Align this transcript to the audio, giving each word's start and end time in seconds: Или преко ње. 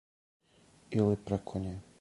Или 1.01 1.15
преко 1.29 1.59
ње. 1.69 1.79